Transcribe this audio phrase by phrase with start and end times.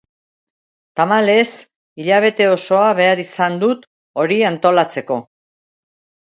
[0.99, 1.49] Tamalez,
[2.03, 3.87] hilabete osoa behar izan dut
[4.23, 5.21] hori antolatzeko.